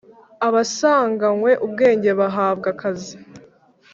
abasanganywe 0.47 1.51
ubwenge 1.65 2.09
bahabwa 2.19 2.67
akazi 2.73 3.13